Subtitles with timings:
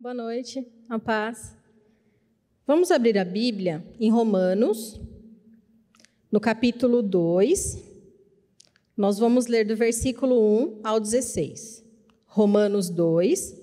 [0.00, 1.56] Boa noite, a paz.
[2.64, 5.00] Vamos abrir a Bíblia em Romanos,
[6.30, 7.82] no capítulo 2.
[8.96, 11.84] Nós vamos ler do versículo 1 ao 16.
[12.26, 13.56] Romanos 2,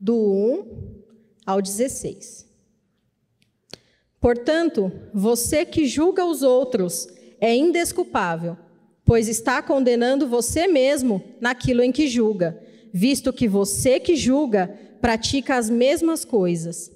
[0.00, 1.02] do 1
[1.46, 2.48] ao 16.
[4.20, 7.06] Portanto, você que julga os outros
[7.40, 8.56] é indesculpável,
[9.04, 12.60] pois está condenando você mesmo naquilo em que julga,
[12.92, 16.90] visto que você que julga pratica as mesmas coisas.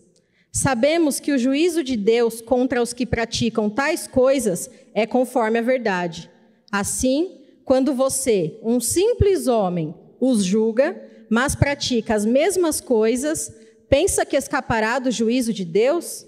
[0.53, 5.63] Sabemos que o juízo de Deus contra os que praticam tais coisas é conforme a
[5.63, 6.31] verdade.
[6.71, 13.53] Assim, quando você, um simples homem, os julga, mas pratica as mesmas coisas,
[13.89, 16.25] pensa que escapará do juízo de Deus?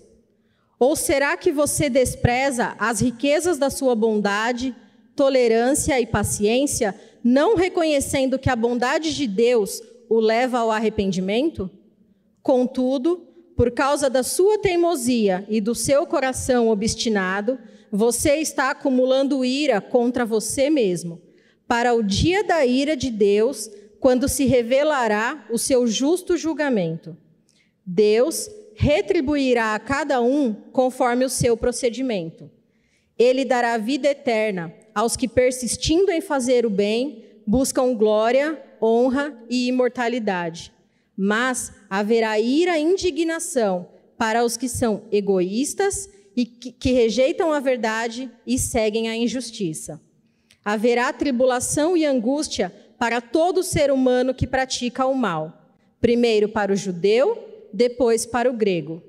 [0.78, 4.74] Ou será que você despreza as riquezas da sua bondade,
[5.14, 11.70] tolerância e paciência, não reconhecendo que a bondade de Deus o leva ao arrependimento?
[12.42, 17.58] Contudo, por causa da sua teimosia e do seu coração obstinado,
[17.90, 21.20] você está acumulando ira contra você mesmo,
[21.66, 27.16] para o dia da ira de Deus, quando se revelará o seu justo julgamento.
[27.84, 32.50] Deus retribuirá a cada um conforme o seu procedimento.
[33.18, 39.68] Ele dará vida eterna aos que, persistindo em fazer o bem, buscam glória, honra e
[39.68, 40.72] imortalidade.
[41.16, 43.88] Mas haverá ira e indignação
[44.18, 50.00] para os que são egoístas e que, que rejeitam a verdade e seguem a injustiça.
[50.64, 56.76] Haverá tribulação e angústia para todo ser humano que pratica o mal, primeiro para o
[56.76, 59.02] judeu depois para o grego.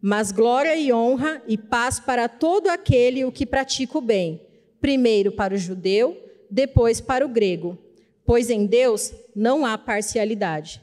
[0.00, 4.40] Mas glória e honra e paz para todo aquele o que pratica o bem,
[4.80, 6.16] primeiro para o judeu,
[6.50, 7.78] depois para o grego,
[8.32, 10.80] pois em Deus não há parcialidade.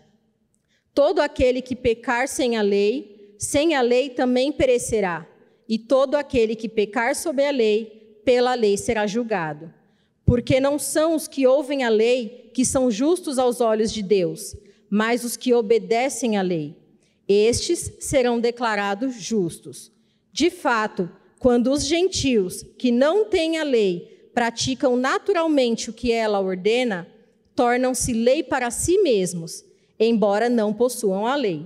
[0.94, 5.28] Todo aquele que pecar sem a lei, sem a lei também perecerá,
[5.68, 9.74] e todo aquele que pecar sob a lei, pela lei será julgado.
[10.24, 14.56] Porque não são os que ouvem a lei que são justos aos olhos de Deus,
[14.88, 16.78] mas os que obedecem à lei
[17.28, 19.92] estes serão declarados justos.
[20.32, 21.10] De fato,
[21.40, 27.08] quando os gentios, que não têm a lei, praticam naturalmente o que ela ordena,
[27.60, 29.66] tornam-se lei para si mesmos,
[30.00, 31.66] embora não possuam a lei,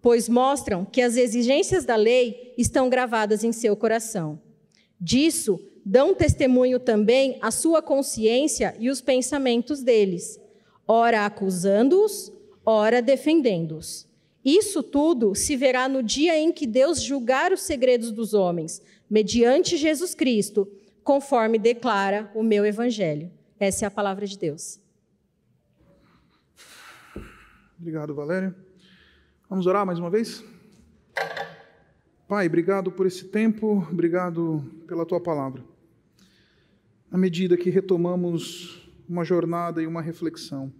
[0.00, 4.40] pois mostram que as exigências da lei estão gravadas em seu coração.
[4.98, 10.40] Disso dão testemunho também a sua consciência e os pensamentos deles,
[10.86, 12.32] ora acusando-os,
[12.64, 14.08] ora defendendo-os.
[14.42, 19.76] Isso tudo se verá no dia em que Deus julgar os segredos dos homens, mediante
[19.76, 20.66] Jesus Cristo,
[21.04, 23.30] conforme declara o meu evangelho.
[23.60, 24.80] Essa é a palavra de Deus.
[27.80, 28.52] Obrigado, Valéria.
[29.48, 30.44] Vamos orar mais uma vez?
[32.26, 35.64] Pai, obrigado por esse tempo, obrigado pela tua palavra.
[37.08, 40.72] À medida que retomamos uma jornada e uma reflexão,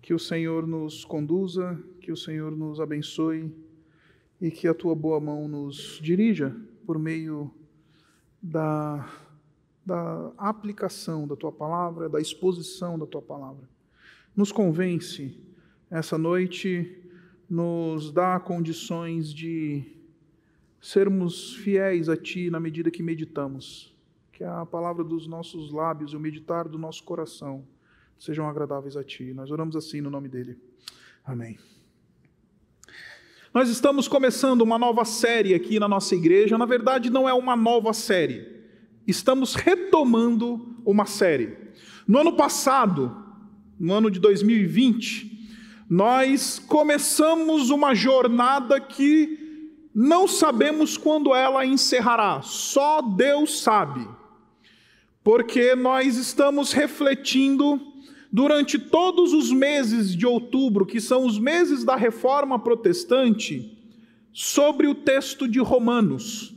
[0.00, 3.52] que o Senhor nos conduza, que o Senhor nos abençoe
[4.40, 7.52] e que a tua boa mão nos dirija por meio
[8.40, 9.04] da,
[9.84, 13.68] da aplicação da tua palavra, da exposição da tua palavra.
[14.36, 15.47] Nos convence
[15.90, 17.02] essa noite,
[17.48, 19.82] nos dá condições de
[20.80, 23.94] sermos fiéis a ti na medida que meditamos.
[24.32, 27.66] Que a palavra dos nossos lábios e o meditar do nosso coração
[28.18, 29.32] sejam agradáveis a Ti.
[29.32, 30.56] Nós oramos assim no nome dEle.
[31.24, 31.58] Amém.
[33.52, 36.58] Nós estamos começando uma nova série aqui na nossa igreja.
[36.58, 38.46] Na verdade, não é uma nova série.
[39.06, 41.56] Estamos retomando uma série.
[42.06, 43.24] No ano passado,
[43.78, 45.37] no ano de 2020,
[45.88, 49.38] nós começamos uma jornada que
[49.94, 54.06] não sabemos quando ela encerrará, só Deus sabe.
[55.24, 57.80] Porque nós estamos refletindo
[58.30, 63.76] durante todos os meses de outubro, que são os meses da reforma protestante,
[64.30, 66.54] sobre o texto de Romanos.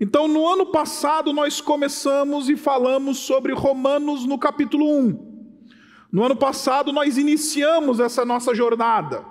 [0.00, 5.27] Então, no ano passado, nós começamos e falamos sobre Romanos no capítulo 1.
[6.10, 9.24] No ano passado, nós iniciamos essa nossa jornada.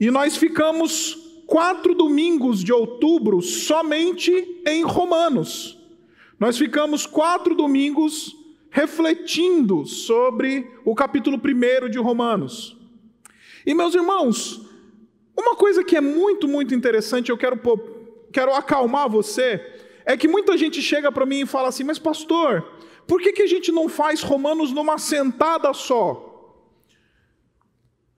[0.00, 1.16] E nós ficamos
[1.46, 5.78] quatro domingos de outubro somente em Romanos.
[6.38, 8.36] Nós ficamos quatro domingos
[8.70, 12.76] refletindo sobre o capítulo 1 de Romanos.
[13.64, 14.60] E meus irmãos,
[15.36, 17.58] uma coisa que é muito, muito interessante, eu quero,
[18.32, 19.64] quero acalmar você,
[20.04, 22.66] é que muita gente chega para mim e fala assim: Mas, pastor,
[23.08, 26.26] por que, que a gente não faz Romanos numa sentada só?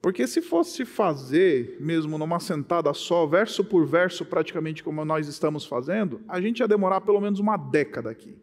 [0.01, 5.65] Porque se fosse fazer, mesmo numa sentada só, verso por verso, praticamente como nós estamos
[5.65, 8.35] fazendo, a gente ia demorar pelo menos uma década aqui.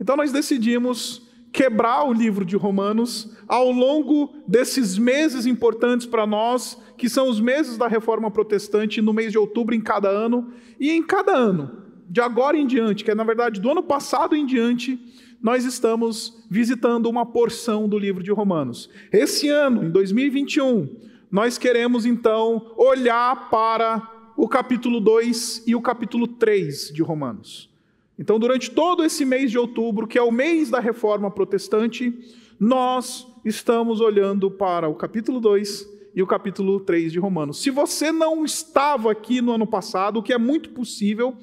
[0.00, 6.80] Então nós decidimos quebrar o livro de Romanos ao longo desses meses importantes para nós,
[6.96, 10.50] que são os meses da reforma protestante, no mês de outubro em cada ano,
[10.80, 14.34] e em cada ano, de agora em diante, que é na verdade do ano passado
[14.34, 14.98] em diante,
[15.42, 18.88] nós estamos visitando uma porção do livro de Romanos.
[19.12, 20.88] Esse ano, em 2021,
[21.30, 27.68] nós queremos então olhar para o capítulo 2 e o capítulo 3 de Romanos.
[28.16, 32.16] Então, durante todo esse mês de outubro, que é o mês da reforma protestante,
[32.60, 37.60] nós estamos olhando para o capítulo 2 e o capítulo 3 de Romanos.
[37.60, 41.34] Se você não estava aqui no ano passado, o que é muito possível,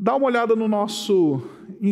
[0.00, 1.42] dá uma olhada no nosso,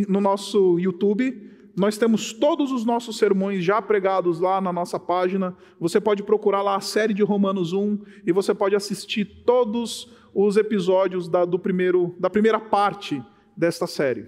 [0.08, 1.46] no nosso YouTube.
[1.76, 5.55] Nós temos todos os nossos sermões já pregados lá na nossa página.
[5.78, 10.56] Você pode procurar lá a série de Romanos 1 e você pode assistir todos os
[10.56, 13.22] episódios da, do primeiro, da primeira parte
[13.55, 14.26] desta série.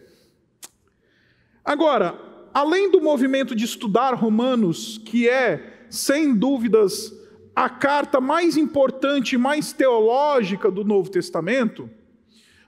[1.65, 2.21] Agora,
[2.53, 7.15] além do movimento de estudar Romanos, que é, sem dúvidas,
[7.57, 11.89] a carta mais importante mais teológica do Novo Testamento,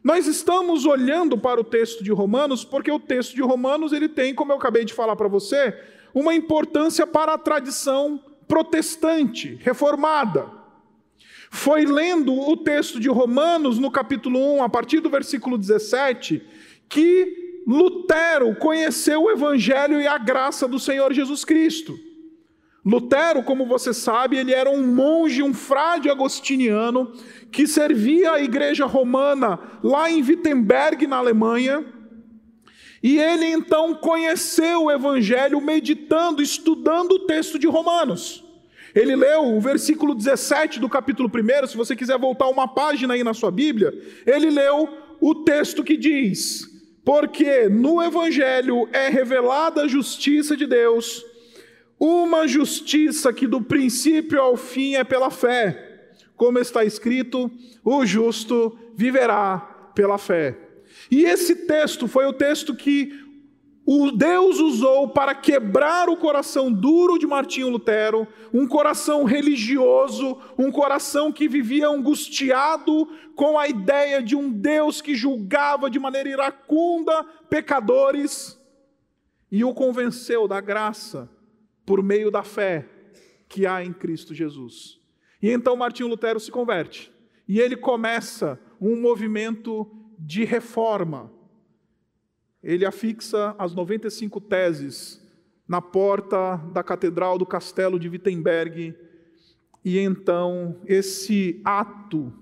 [0.03, 4.35] nós estamos olhando para o texto de Romanos porque o texto de Romanos ele tem,
[4.35, 5.79] como eu acabei de falar para você,
[6.13, 10.47] uma importância para a tradição protestante, reformada.
[11.51, 16.43] Foi lendo o texto de Romanos no capítulo 1, a partir do versículo 17,
[16.89, 21.99] que Lutero conheceu o evangelho e a graça do Senhor Jesus Cristo.
[22.85, 27.13] Lutero, como você sabe, ele era um monge, um frade agostiniano
[27.53, 31.85] que servia a igreja romana lá em Wittenberg, na Alemanha.
[33.01, 38.45] E ele então conheceu o evangelho meditando, estudando o texto de Romanos.
[38.95, 43.23] Ele leu o versículo 17 do capítulo 1, se você quiser voltar uma página aí
[43.23, 43.93] na sua Bíblia,
[44.27, 44.89] ele leu
[45.21, 46.69] o texto que diz:
[47.05, 51.25] Porque no evangelho é revelada a justiça de Deus
[52.05, 56.17] uma justiça que do princípio ao fim é pela fé.
[56.35, 57.49] Como está escrito,
[57.85, 60.59] o justo viverá pela fé.
[61.09, 63.13] E esse texto foi o texto que
[63.87, 70.73] o Deus usou para quebrar o coração duro de Martinho Lutero, um coração religioso, um
[70.73, 77.25] coração que vivia angustiado com a ideia de um Deus que julgava de maneira iracunda
[77.49, 78.59] pecadores,
[79.53, 81.31] e o convenceu da graça
[81.85, 82.89] por meio da fé
[83.49, 84.99] que há em Cristo Jesus.
[85.41, 87.13] E então Martinho Lutero se converte.
[87.47, 91.31] E ele começa um movimento de reforma.
[92.63, 95.21] Ele afixa as 95 teses
[95.67, 98.95] na porta da Catedral do Castelo de Wittenberg.
[99.85, 102.33] E então esse ato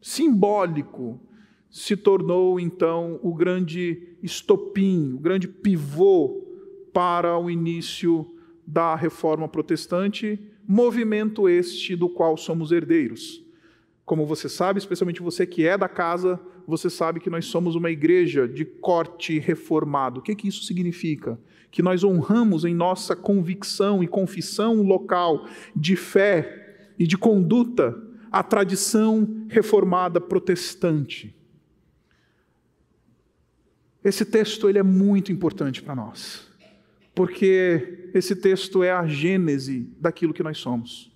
[0.00, 1.20] simbólico
[1.68, 6.42] se tornou então o grande estopim, o grande pivô
[6.92, 8.26] para o início
[8.70, 13.44] da reforma protestante, movimento este do qual somos herdeiros.
[14.04, 17.90] Como você sabe, especialmente você que é da casa, você sabe que nós somos uma
[17.90, 20.20] igreja de corte reformado.
[20.20, 21.38] O que, que isso significa?
[21.68, 28.00] Que nós honramos em nossa convicção e confissão local de fé e de conduta
[28.30, 31.34] a tradição reformada protestante.
[34.04, 36.49] Esse texto ele é muito importante para nós
[37.14, 41.10] porque esse texto é a gênese daquilo que nós somos.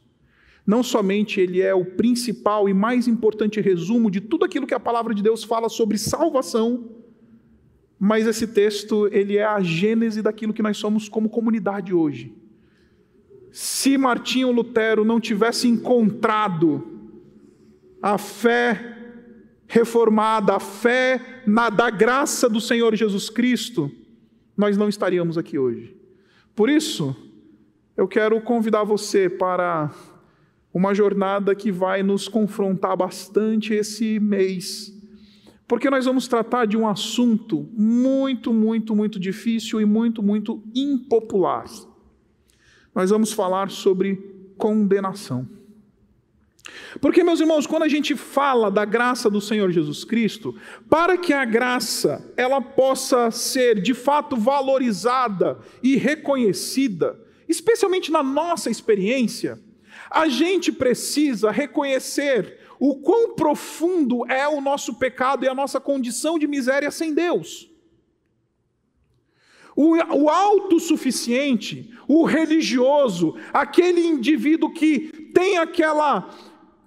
[0.67, 4.81] Não somente ele é o principal e mais importante resumo de tudo aquilo que a
[4.81, 6.91] palavra de Deus fala sobre salvação,
[7.99, 12.35] mas esse texto ele é a gênese daquilo que nós somos como comunidade hoje.
[13.53, 17.11] Se Martinho Lutero não tivesse encontrado
[18.03, 18.95] a fé
[19.67, 23.91] reformada, a fé na, da graça do Senhor Jesus Cristo,
[24.57, 25.97] nós não estaríamos aqui hoje.
[26.55, 27.17] Por isso,
[27.97, 29.91] eu quero convidar você para
[30.73, 34.93] uma jornada que vai nos confrontar bastante esse mês,
[35.67, 41.65] porque nós vamos tratar de um assunto muito, muito, muito difícil e muito, muito impopular.
[42.95, 44.17] Nós vamos falar sobre
[44.57, 45.49] condenação.
[47.01, 50.55] Porque, meus irmãos, quando a gente fala da graça do Senhor Jesus Cristo,
[50.89, 58.71] para que a graça ela possa ser de fato valorizada e reconhecida, especialmente na nossa
[58.71, 59.61] experiência,
[60.11, 66.39] a gente precisa reconhecer o quão profundo é o nosso pecado e a nossa condição
[66.39, 67.71] de miséria sem Deus.
[69.77, 76.31] O, o autossuficiente, o religioso, aquele indivíduo que tem aquela,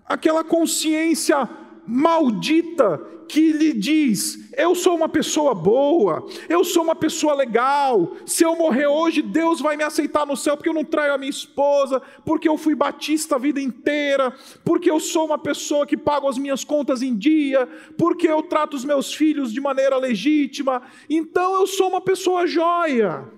[0.07, 1.49] aquela consciência
[1.85, 8.43] maldita que lhe diz: Eu sou uma pessoa boa, eu sou uma pessoa legal, se
[8.43, 11.29] eu morrer hoje, Deus vai me aceitar no céu, porque eu não traio a minha
[11.29, 14.33] esposa, porque eu fui batista a vida inteira,
[14.63, 18.75] porque eu sou uma pessoa que pago as minhas contas em dia, porque eu trato
[18.75, 23.29] os meus filhos de maneira legítima, então eu sou uma pessoa joia.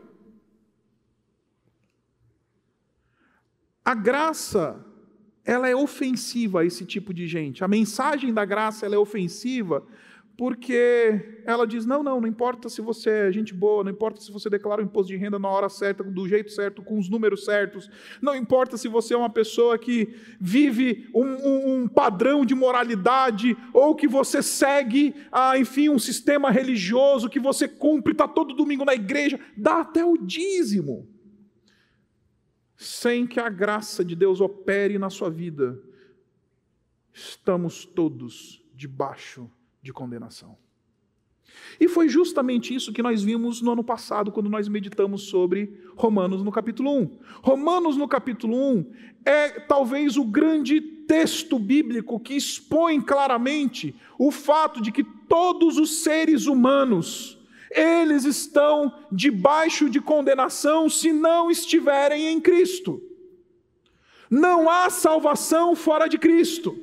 [3.84, 4.86] A graça
[5.50, 7.64] ela é ofensiva a esse tipo de gente.
[7.64, 9.84] A mensagem da graça ela é ofensiva
[10.38, 14.32] porque ela diz: não, não, não importa se você é gente boa, não importa se
[14.32, 17.46] você declara o imposto de renda na hora certa, do jeito certo, com os números
[17.46, 17.90] certos,
[18.22, 23.58] não importa se você é uma pessoa que vive um, um, um padrão de moralidade,
[23.74, 28.86] ou que você segue, ah, enfim, um sistema religioso, que você cumpre, está todo domingo
[28.86, 31.08] na igreja, dá até o dízimo
[32.82, 35.78] sem que a graça de Deus opere na sua vida,
[37.12, 40.58] estamos todos debaixo de condenação.
[41.78, 46.42] E foi justamente isso que nós vimos no ano passado, quando nós meditamos sobre Romanos
[46.42, 47.20] no capítulo 1.
[47.42, 48.92] Romanos no capítulo 1
[49.26, 56.02] é talvez o grande texto bíblico que expõe claramente o fato de que todos os
[56.02, 57.38] seres humanos,
[57.72, 63.02] eles estão debaixo de condenação se não estiverem em Cristo.
[64.30, 66.78] Não há salvação fora de Cristo.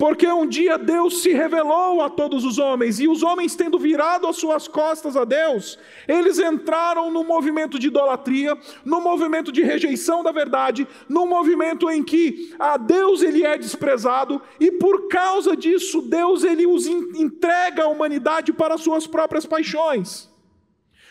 [0.00, 4.26] Porque um dia Deus se revelou a todos os homens, e os homens, tendo virado
[4.26, 5.78] as suas costas a Deus,
[6.08, 12.02] eles entraram no movimento de idolatria, no movimento de rejeição da verdade, no movimento em
[12.02, 17.88] que a Deus ele é desprezado, e por causa disso, Deus ele os entrega a
[17.88, 20.30] humanidade para as suas próprias paixões.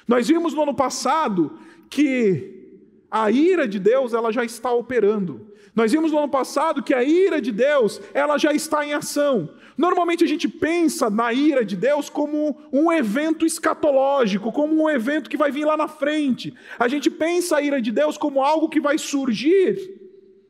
[0.08, 1.60] Nós vimos no ano passado
[1.92, 2.74] que
[3.12, 5.49] a ira de Deus ela já está operando.
[5.80, 9.50] Nós vimos no ano passado que a ira de Deus, ela já está em ação.
[9.78, 15.30] Normalmente a gente pensa na ira de Deus como um evento escatológico, como um evento
[15.30, 16.54] que vai vir lá na frente.
[16.78, 19.80] A gente pensa a ira de Deus como algo que vai surgir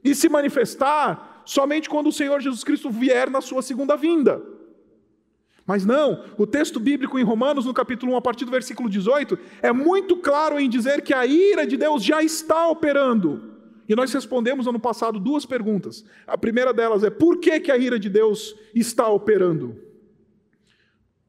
[0.03, 4.41] e se manifestar somente quando o Senhor Jesus Cristo vier na sua segunda vinda.
[5.63, 9.37] Mas não, o texto bíblico em Romanos, no capítulo 1, a partir do versículo 18,
[9.61, 13.48] é muito claro em dizer que a ira de Deus já está operando.
[13.89, 16.05] E nós respondemos ano passado duas perguntas.
[16.27, 19.75] A primeira delas é: por que, que a ira de Deus está operando?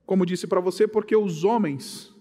[0.04, 2.14] Como disse para você, porque os homens,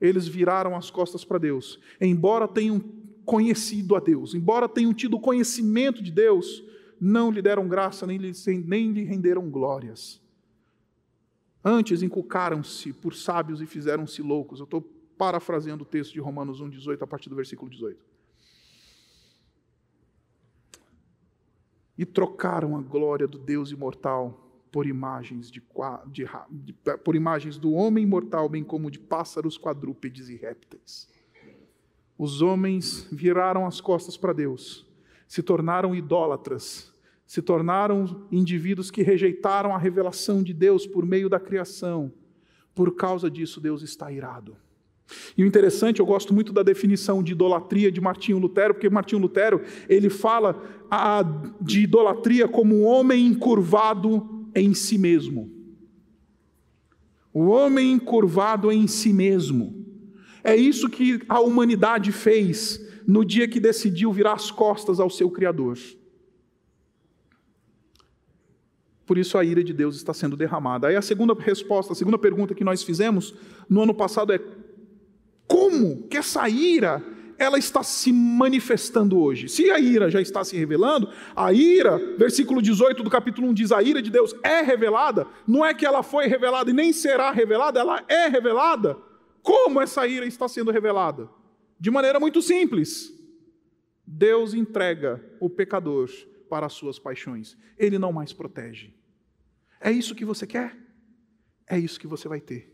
[0.00, 1.78] eles viraram as costas para Deus.
[2.00, 2.82] Embora tenham
[3.26, 6.64] conhecido a Deus, embora tenham tido conhecimento de Deus,
[6.98, 8.32] não lhe deram graça, nem lhe,
[8.64, 10.22] nem lhe renderam glórias.
[11.62, 14.58] Antes inculcaram-se por sábios e fizeram-se loucos.
[14.58, 14.80] Eu estou
[15.18, 18.11] parafraseando o texto de Romanos 1, 18, a partir do versículo 18.
[22.02, 24.40] E trocaram a glória do Deus imortal
[24.72, 25.62] por imagens, de,
[26.10, 26.72] de, de,
[27.04, 31.08] por imagens do homem mortal, bem como de pássaros, quadrúpedes e répteis.
[32.18, 34.84] Os homens viraram as costas para Deus,
[35.28, 36.92] se tornaram idólatras,
[37.24, 42.12] se tornaram indivíduos que rejeitaram a revelação de Deus por meio da criação.
[42.74, 44.56] Por causa disso, Deus está irado.
[45.36, 49.20] E o interessante, eu gosto muito da definição de idolatria de Martinho Lutero, porque Martinho
[49.20, 51.24] Lutero, ele fala a,
[51.60, 55.50] de idolatria como um homem encurvado em si mesmo.
[57.32, 59.82] O homem encurvado em si mesmo.
[60.44, 65.30] É isso que a humanidade fez no dia que decidiu virar as costas ao seu
[65.30, 65.78] Criador.
[69.06, 70.88] Por isso a ira de Deus está sendo derramada.
[70.88, 73.34] Aí a segunda resposta, a segunda pergunta que nós fizemos
[73.68, 74.40] no ano passado é:
[75.52, 77.04] como que essa ira
[77.36, 79.50] ela está se manifestando hoje.
[79.50, 83.70] Se a ira já está se revelando, a ira, versículo 18 do capítulo 1 diz:
[83.70, 87.30] a ira de Deus é revelada, não é que ela foi revelada e nem será
[87.30, 88.96] revelada, ela é revelada.
[89.42, 91.28] Como essa ira está sendo revelada?
[91.78, 93.12] De maneira muito simples.
[94.06, 96.08] Deus entrega o pecador
[96.48, 98.94] para as suas paixões, ele não mais protege.
[99.78, 100.78] É isso que você quer?
[101.66, 102.71] É isso que você vai ter.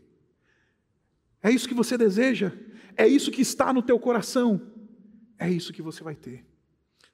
[1.41, 2.51] É isso que você deseja?
[2.95, 4.61] É isso que está no teu coração?
[5.37, 6.45] É isso que você vai ter.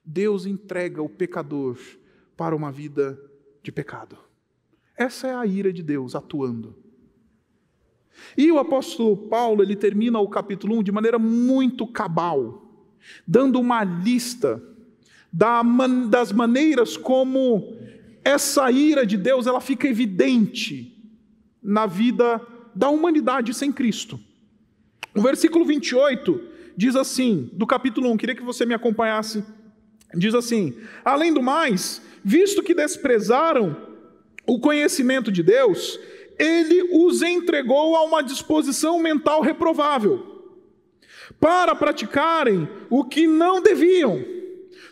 [0.04, 1.78] Deus entrega o pecador
[2.36, 3.20] para uma vida
[3.62, 4.18] de pecado.
[4.96, 6.76] Essa é a ira de Deus atuando.
[8.36, 12.88] E o apóstolo Paulo, ele termina o capítulo 1 de maneira muito cabal,
[13.26, 14.62] dando uma lista
[15.32, 17.76] das maneiras como
[18.24, 20.92] essa ira de Deus ela fica evidente
[21.62, 22.40] na vida
[22.76, 24.20] da humanidade sem Cristo.
[25.14, 26.40] O versículo 28
[26.76, 29.42] diz assim, do capítulo 1, queria que você me acompanhasse.
[30.14, 33.74] Diz assim: Além do mais, visto que desprezaram
[34.46, 35.98] o conhecimento de Deus,
[36.38, 40.44] ele os entregou a uma disposição mental reprovável,
[41.40, 44.22] para praticarem o que não deviam.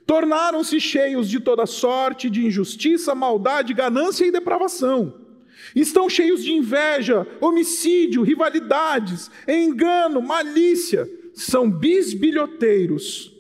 [0.06, 5.23] Tornaram-se cheios de toda sorte de injustiça, maldade, ganância e depravação.
[5.74, 11.10] Estão cheios de inveja, homicídio, rivalidades, engano, malícia.
[11.32, 13.34] São bisbilhoteiros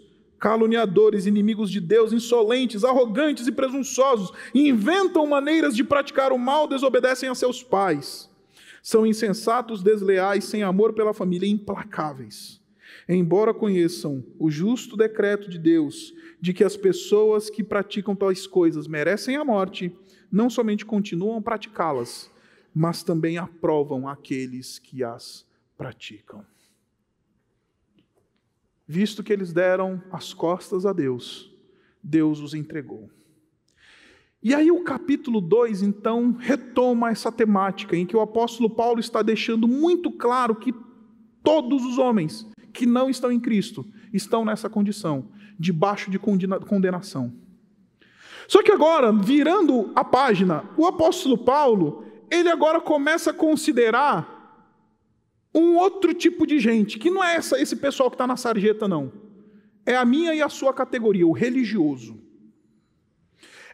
[0.44, 7.30] caluniadores, inimigos de Deus, insolentes, arrogantes e presunçosos, inventam maneiras de praticar o mal, desobedecem
[7.30, 8.28] a seus pais.
[8.82, 12.60] São insensatos, desleais, sem amor pela família, implacáveis.
[13.08, 18.86] Embora conheçam o justo decreto de Deus de que as pessoas que praticam tais coisas
[18.86, 19.96] merecem a morte,
[20.34, 22.30] não somente continuam a praticá-las,
[22.74, 26.44] mas também aprovam aqueles que as praticam
[28.86, 31.50] visto que eles deram as costas a Deus,
[32.02, 33.10] Deus os entregou.
[34.42, 39.22] E aí o capítulo 2, então, retoma essa temática em que o apóstolo Paulo está
[39.22, 40.74] deixando muito claro que
[41.42, 47.32] todos os homens que não estão em Cristo estão nessa condição, debaixo de condenação.
[48.46, 54.32] Só que agora, virando a página, o apóstolo Paulo, ele agora começa a considerar
[55.54, 58.88] um outro tipo de gente, que não é essa, esse pessoal que está na sarjeta,
[58.88, 59.12] não.
[59.86, 62.18] É a minha e a sua categoria, o religioso.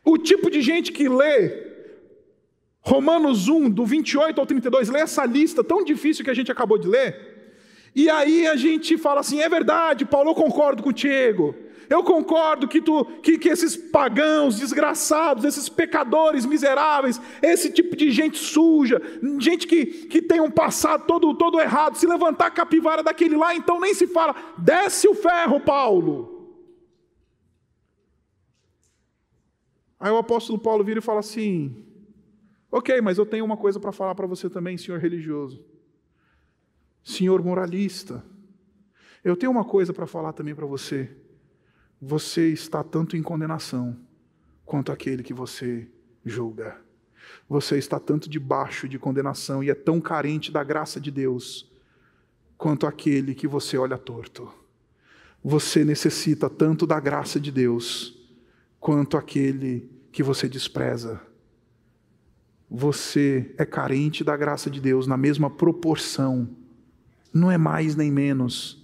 [0.05, 1.71] O tipo de gente que lê
[2.81, 6.79] Romanos 1, do 28 ao 32, lê essa lista tão difícil que a gente acabou
[6.79, 7.31] de ler,
[7.95, 11.55] e aí a gente fala assim: é verdade, Paulo, eu concordo contigo.
[11.91, 18.13] Eu concordo que, tu, que, que esses pagãos desgraçados, esses pecadores miseráveis, esse tipo de
[18.13, 19.03] gente suja,
[19.41, 23.57] gente que, que tem um passado todo, todo errado, se levantar a capivara daquele lá,
[23.57, 26.55] então nem se fala, desce o ferro, Paulo.
[29.99, 31.85] Aí o apóstolo Paulo vira e fala assim:
[32.71, 35.61] Ok, mas eu tenho uma coisa para falar para você também, senhor religioso,
[37.03, 38.25] senhor moralista.
[39.25, 41.11] Eu tenho uma coisa para falar também para você
[42.01, 43.97] você está tanto em condenação
[44.65, 45.87] quanto aquele que você
[46.25, 46.81] julga.
[47.49, 51.71] Você está tanto debaixo de condenação e é tão carente da graça de Deus
[52.57, 54.51] quanto aquele que você olha torto.
[55.45, 58.19] Você necessita tanto da graça de Deus
[58.79, 61.21] quanto aquele que você despreza.
[62.71, 66.49] Você é carente da graça de Deus na mesma proporção,
[67.33, 68.81] não é mais nem menos,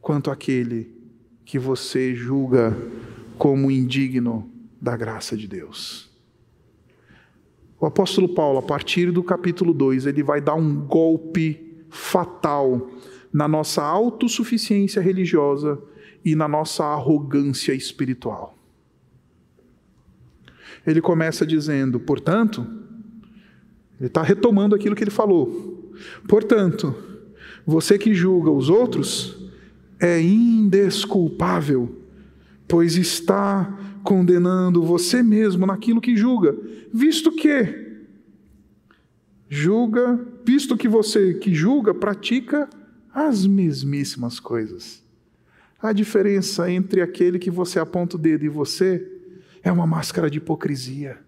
[0.00, 1.01] quanto aquele
[1.44, 2.76] que você julga
[3.38, 4.50] como indigno
[4.80, 6.10] da graça de Deus.
[7.80, 12.90] O apóstolo Paulo, a partir do capítulo 2, ele vai dar um golpe fatal
[13.32, 15.82] na nossa autossuficiência religiosa
[16.24, 18.56] e na nossa arrogância espiritual.
[20.86, 22.66] Ele começa dizendo, portanto,
[23.98, 25.92] ele está retomando aquilo que ele falou.
[26.28, 26.94] Portanto,
[27.66, 29.41] você que julga os outros,
[30.02, 31.96] é indesculpável,
[32.66, 36.58] pois está condenando você mesmo naquilo que julga,
[36.92, 37.92] visto que
[39.48, 42.68] julga, visto que você que julga pratica
[43.14, 45.00] as mesmíssimas coisas.
[45.80, 49.08] A diferença entre aquele que você aponta o dedo e você
[49.62, 51.18] é uma máscara de hipocrisia.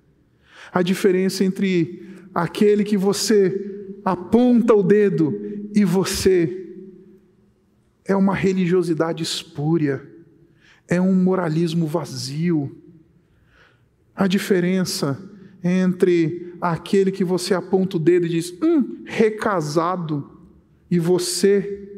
[0.72, 2.02] A diferença entre
[2.34, 5.32] aquele que você aponta o dedo
[5.72, 6.63] e você
[8.04, 10.06] é uma religiosidade espúria,
[10.86, 12.76] é um moralismo vazio.
[14.14, 15.18] A diferença
[15.62, 20.38] entre aquele que você aponta o dedo e diz, hum, recasado,
[20.90, 21.88] e você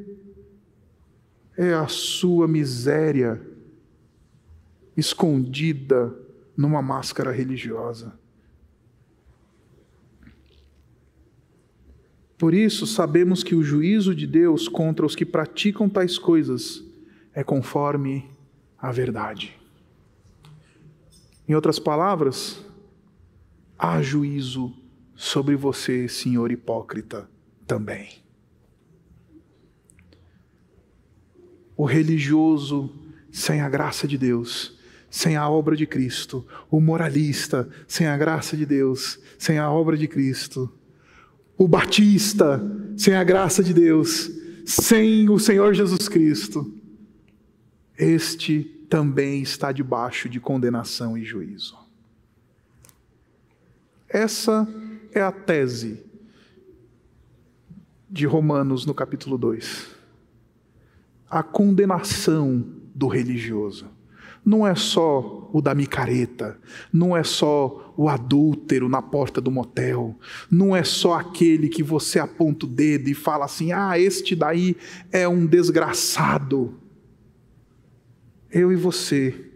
[1.56, 3.44] é a sua miséria
[4.96, 6.16] escondida
[6.56, 8.18] numa máscara religiosa.
[12.38, 16.84] Por isso, sabemos que o juízo de Deus contra os que praticam tais coisas
[17.32, 18.28] é conforme
[18.78, 19.56] a verdade.
[21.48, 22.62] Em outras palavras,
[23.78, 24.74] há juízo
[25.14, 27.28] sobre você, senhor hipócrita,
[27.66, 28.08] também.
[31.74, 32.90] O religioso
[33.30, 38.56] sem a graça de Deus, sem a obra de Cristo, o moralista sem a graça
[38.56, 40.72] de Deus, sem a obra de Cristo,
[41.58, 42.60] o Batista,
[42.96, 44.30] sem a graça de Deus,
[44.64, 46.72] sem o Senhor Jesus Cristo,
[47.98, 51.76] este também está debaixo de condenação e juízo.
[54.08, 54.66] Essa
[55.12, 56.04] é a tese
[58.08, 59.94] de Romanos no capítulo 2.
[61.28, 62.64] A condenação
[62.94, 63.95] do religioso.
[64.46, 66.56] Não é só o da micareta,
[66.92, 70.14] não é só o adúltero na porta do motel,
[70.48, 74.76] não é só aquele que você aponta o dedo e fala assim: ah, este daí
[75.10, 76.74] é um desgraçado.
[78.48, 79.50] Eu e você,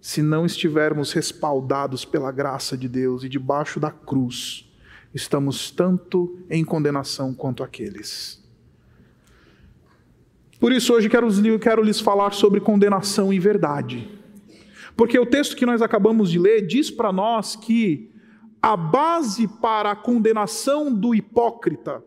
[0.00, 4.70] se não estivermos respaldados pela graça de Deus e debaixo da cruz,
[5.12, 8.40] estamos tanto em condenação quanto aqueles.
[10.60, 11.26] Por isso, hoje quero,
[11.58, 14.19] quero lhes falar sobre condenação e verdade.
[15.00, 18.10] Porque o texto que nós acabamos de ler diz para nós que
[18.60, 22.04] a base para a condenação do hipócrita,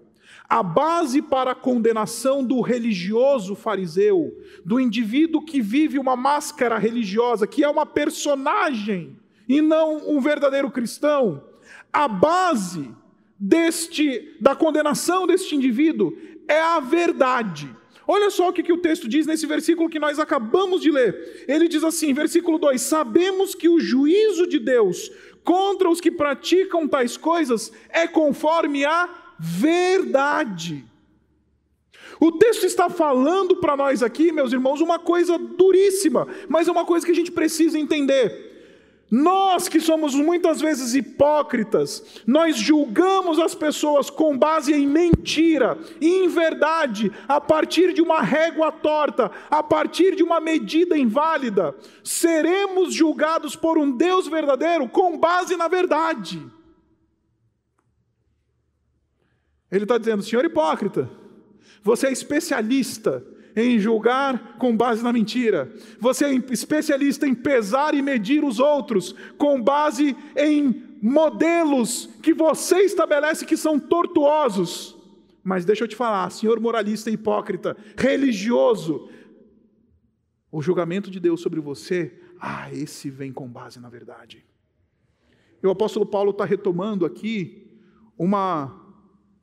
[0.47, 4.31] a base para a condenação do religioso fariseu,
[4.63, 9.17] do indivíduo que vive uma máscara religiosa, que é uma personagem
[9.49, 11.43] e não um verdadeiro cristão,
[11.91, 12.91] a base
[13.39, 16.15] deste da condenação deste indivíduo
[16.47, 17.75] é a verdade.
[18.07, 21.45] Olha só o que, que o texto diz nesse versículo que nós acabamos de ler.
[21.47, 25.11] Ele diz assim, versículo 2: Sabemos que o juízo de Deus
[25.43, 30.85] contra os que praticam tais coisas é conforme a verdade.
[32.19, 36.85] O texto está falando para nós aqui, meus irmãos, uma coisa duríssima, mas é uma
[36.85, 38.52] coisa que a gente precisa entender.
[39.15, 46.27] Nós que somos muitas vezes hipócritas, nós julgamos as pessoas com base em mentira, em
[46.27, 51.75] verdade, a partir de uma régua torta, a partir de uma medida inválida.
[52.03, 56.43] Seremos julgados por um Deus verdadeiro com base na verdade.
[59.69, 61.07] Ele está dizendo, senhor hipócrita,
[61.83, 63.23] você é especialista
[63.55, 65.71] em julgar com base na mentira.
[65.99, 72.79] Você é especialista em pesar e medir os outros com base em modelos que você
[72.79, 74.97] estabelece que são tortuosos.
[75.43, 79.09] Mas deixa eu te falar, senhor moralista hipócrita, religioso,
[80.51, 84.45] o julgamento de Deus sobre você, ah, esse vem com base na verdade.
[85.61, 87.81] E o apóstolo Paulo está retomando aqui
[88.17, 88.95] uma,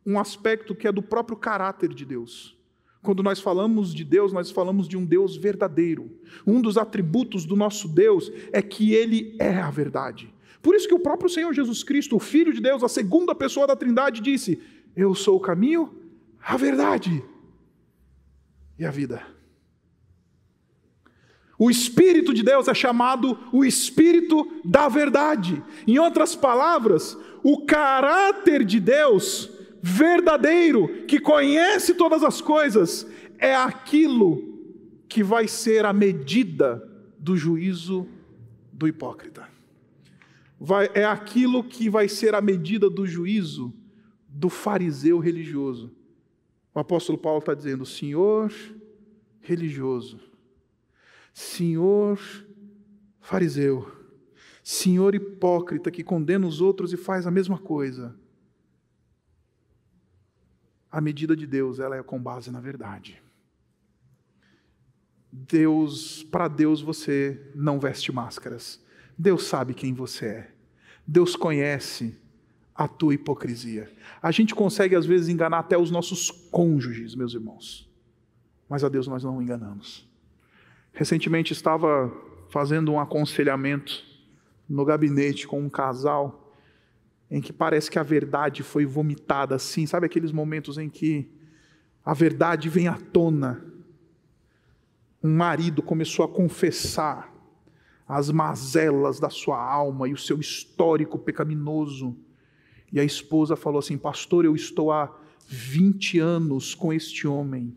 [0.07, 2.60] um aspecto que é do próprio caráter de Deus.
[3.03, 6.11] Quando nós falamos de Deus, nós falamos de um Deus verdadeiro.
[6.47, 10.33] Um dos atributos do nosso Deus é que ele é a verdade.
[10.61, 13.67] Por isso que o próprio Senhor Jesus Cristo, o Filho de Deus, a segunda pessoa
[13.67, 14.61] da Trindade, disse:
[14.95, 15.95] Eu sou o caminho,
[16.43, 17.25] a verdade
[18.79, 19.23] e a vida.
[21.59, 25.63] O Espírito de Deus é chamado o Espírito da verdade.
[25.87, 29.51] Em outras palavras, o caráter de Deus
[29.83, 33.07] verdadeiro, que conhece todas as coisas,
[33.39, 34.59] é aquilo
[35.09, 36.87] que vai ser a medida
[37.19, 38.07] do juízo
[38.73, 39.49] do hipócrita.
[40.59, 43.75] Vai, é aquilo que vai ser a medida do juízo
[44.29, 45.91] do fariseu religioso.
[46.75, 48.53] O apóstolo Paulo está dizendo: Senhor
[49.41, 50.21] religioso,
[51.33, 52.21] Senhor
[53.21, 53.91] fariseu,
[54.63, 58.20] Senhor hipócrita que condena os outros e faz a mesma coisa
[60.91, 63.23] a medida de Deus, ela é com base na verdade.
[65.33, 68.83] Deus, para Deus você não veste máscaras.
[69.17, 70.51] Deus sabe quem você é.
[71.07, 72.17] Deus conhece
[72.75, 73.91] a tua hipocrisia.
[74.23, 77.89] A gente consegue às vezes enganar até os nossos cônjuges, meus irmãos.
[78.69, 80.09] Mas a Deus nós não enganamos.
[80.93, 82.13] Recentemente estava
[82.49, 84.05] fazendo um aconselhamento
[84.69, 86.50] no gabinete com um casal
[87.31, 91.31] em que parece que a verdade foi vomitada assim, sabe aqueles momentos em que
[92.05, 93.65] a verdade vem à tona.
[95.23, 97.33] Um marido começou a confessar
[98.09, 102.17] as mazelas da sua alma e o seu histórico pecaminoso.
[102.93, 105.15] E a esposa falou assim: Pastor, eu estou há
[105.47, 107.77] 20 anos com este homem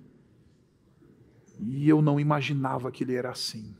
[1.59, 3.75] e eu não imaginava que ele era assim.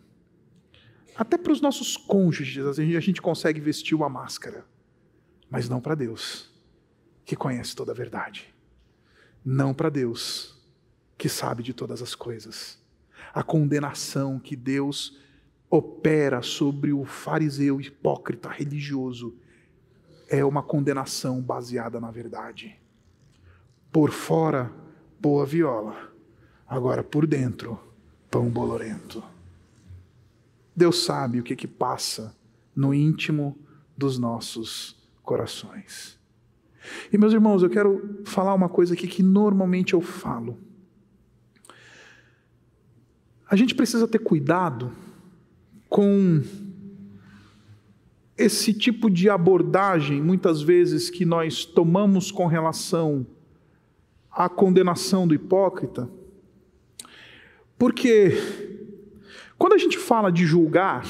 [1.16, 4.66] Até para os nossos cônjuges, a gente consegue vestir uma máscara
[5.54, 6.50] mas não para Deus,
[7.24, 8.52] que conhece toda a verdade.
[9.46, 10.60] Não para Deus,
[11.16, 12.80] que sabe de todas as coisas.
[13.32, 15.16] A condenação que Deus
[15.70, 19.36] opera sobre o fariseu hipócrita religioso
[20.28, 22.76] é uma condenação baseada na verdade.
[23.92, 24.74] Por fora,
[25.20, 26.12] boa viola,
[26.68, 27.80] agora por dentro,
[28.32, 29.24] pão bolorento.
[30.76, 32.36] Deus sabe o que que passa
[32.76, 33.56] no íntimo
[33.96, 36.20] dos nossos corações.
[37.12, 40.58] E meus irmãos, eu quero falar uma coisa aqui que normalmente eu falo.
[43.50, 44.92] A gente precisa ter cuidado
[45.88, 46.42] com
[48.38, 53.26] esse tipo de abordagem, muitas vezes, que nós tomamos com relação
[54.32, 56.10] a condenação do hipócrita,
[57.78, 58.32] porque
[59.58, 61.06] quando a gente fala de julgar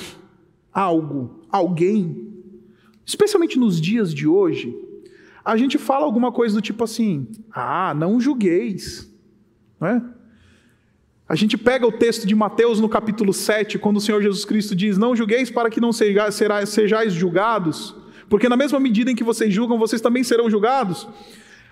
[0.73, 2.22] algo, alguém,
[3.05, 4.75] especialmente nos dias de hoje,
[5.43, 9.11] a gente fala alguma coisa do tipo assim: ah, não julgueis.
[9.79, 10.01] Não é?
[11.27, 14.75] A gente pega o texto de Mateus no capítulo 7, quando o Senhor Jesus Cristo
[14.75, 17.95] diz: Não julgueis para que não sejais julgados,
[18.29, 21.07] porque na mesma medida em que vocês julgam, vocês também serão julgados.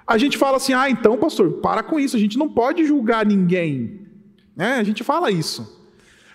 [0.05, 3.25] A gente fala assim: Ah, então, pastor, para com isso, a gente não pode julgar
[3.25, 4.01] ninguém.
[4.57, 5.79] É, a gente fala isso.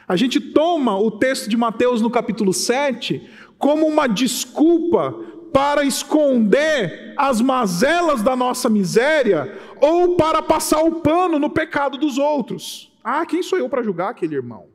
[0.09, 3.28] A gente toma o texto de Mateus no capítulo 7
[3.59, 5.12] como uma desculpa
[5.53, 12.19] para esconder as mazelas da nossa miséria ou para passar o pano no pecado dos
[12.19, 12.92] outros.
[13.03, 14.69] Ah, quem sou eu para julgar aquele irmão?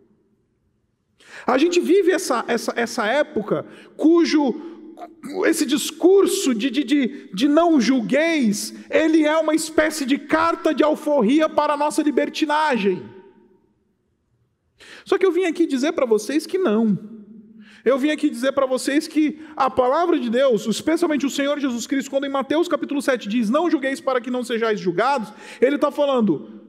[1.45, 3.65] A gente vive essa, essa, essa época
[3.95, 4.69] cujo
[5.45, 10.83] esse discurso de, de, de, de não julgueis, ele é uma espécie de carta de
[10.83, 13.03] alforria para a nossa libertinagem.
[15.05, 17.20] Só que eu vim aqui dizer para vocês que não.
[17.83, 21.87] Eu vim aqui dizer para vocês que a palavra de Deus, especialmente o Senhor Jesus
[21.87, 25.75] Cristo, quando em Mateus capítulo 7 diz: Não julgueis para que não sejais julgados, ele
[25.75, 26.61] está falando: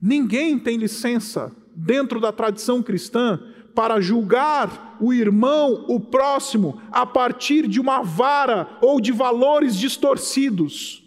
[0.00, 3.40] ninguém tem licença dentro da tradição cristã
[3.74, 11.05] para julgar o irmão, o próximo, a partir de uma vara ou de valores distorcidos.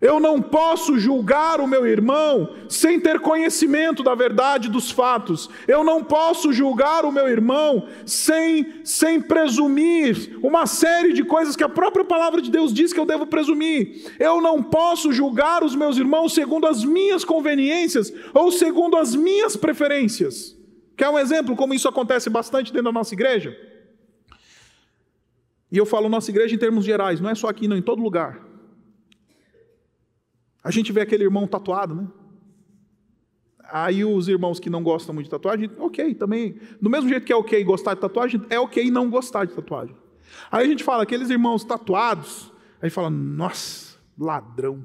[0.00, 5.50] Eu não posso julgar o meu irmão sem ter conhecimento da verdade dos fatos.
[5.66, 11.64] Eu não posso julgar o meu irmão sem, sem presumir uma série de coisas que
[11.64, 14.14] a própria palavra de Deus diz que eu devo presumir.
[14.20, 19.56] Eu não posso julgar os meus irmãos segundo as minhas conveniências ou segundo as minhas
[19.56, 20.56] preferências.
[20.96, 23.56] Quer um exemplo como isso acontece bastante dentro da nossa igreja?
[25.72, 28.00] E eu falo nossa igreja em termos gerais, não é só aqui, não, em todo
[28.00, 28.47] lugar.
[30.68, 32.06] A gente vê aquele irmão tatuado, né?
[33.72, 36.60] Aí os irmãos que não gostam muito de tatuagem, ok, também.
[36.78, 39.96] Do mesmo jeito que é ok gostar de tatuagem, é ok não gostar de tatuagem.
[40.52, 42.52] Aí a gente fala, aqueles irmãos tatuados,
[42.82, 44.84] aí fala, nossa, ladrão.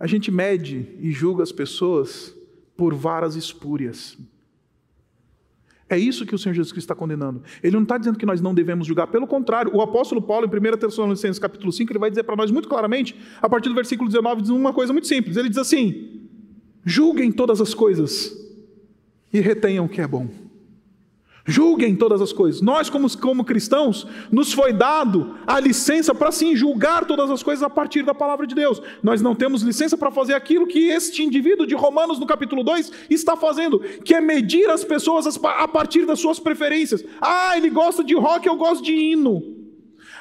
[0.00, 2.34] A gente mede e julga as pessoas
[2.74, 4.16] por varas espúrias.
[5.90, 7.42] É isso que o Senhor Jesus Cristo está condenando.
[7.62, 10.74] Ele não está dizendo que nós não devemos julgar, pelo contrário, o apóstolo Paulo, em
[10.74, 14.08] 1 Tessalonicenses capítulo 5, ele vai dizer para nós muito claramente, a partir do versículo
[14.08, 15.36] 19, diz uma coisa muito simples.
[15.36, 16.28] Ele diz assim:
[16.84, 18.36] julguem todas as coisas
[19.32, 20.28] e retenham o que é bom.
[21.50, 22.60] Julguem todas as coisas.
[22.60, 27.62] Nós, como, como cristãos, nos foi dado a licença para sim julgar todas as coisas
[27.62, 28.82] a partir da palavra de Deus.
[29.02, 32.92] Nós não temos licença para fazer aquilo que este indivíduo de Romanos, no capítulo 2,
[33.08, 37.02] está fazendo, que é medir as pessoas a partir das suas preferências.
[37.18, 39.57] Ah, ele gosta de rock, eu gosto de hino.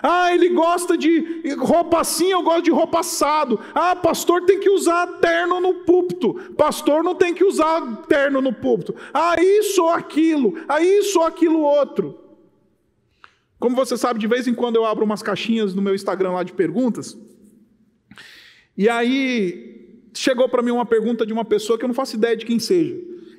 [0.02, 3.60] Ah, ele gosta de roupa assim, eu gosto de roupa assado.
[3.74, 6.34] Ah, pastor tem que usar terno no púlpito.
[6.56, 8.96] Pastor não tem que usar terno no púlpito.
[9.14, 10.58] Ah, isso ou aquilo.
[10.68, 12.20] Ah, isso ou aquilo outro.
[13.60, 16.44] Como você sabe, de vez em quando eu abro umas caixinhas no meu Instagram lá
[16.44, 17.18] de perguntas.
[18.78, 22.36] E aí chegou para mim uma pergunta de uma pessoa que eu não faço ideia
[22.36, 22.96] de quem seja.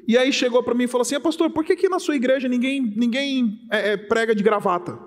[0.07, 2.49] E aí chegou para mim e falou assim: Pastor, por que, que na sua igreja
[2.49, 4.99] ninguém, ninguém é, é, prega de gravata?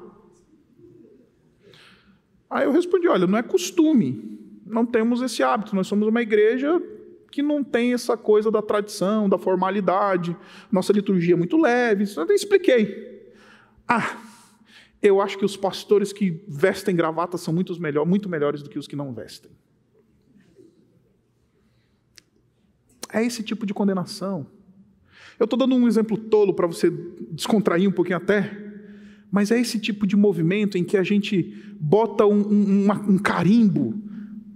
[2.51, 6.81] Aí eu respondi: olha, não é costume, não temos esse hábito, nós somos uma igreja
[7.31, 10.35] que não tem essa coisa da tradição, da formalidade,
[10.69, 12.03] nossa liturgia é muito leve.
[12.17, 13.31] Eu expliquei.
[13.87, 14.17] Ah,
[15.01, 18.77] eu acho que os pastores que vestem gravata são muito, melhor, muito melhores do que
[18.77, 19.49] os que não vestem.
[23.13, 24.45] É esse tipo de condenação.
[25.39, 26.89] Eu estou dando um exemplo tolo para você
[27.31, 28.70] descontrair um pouquinho até.
[29.31, 33.95] Mas é esse tipo de movimento em que a gente bota um, um, um carimbo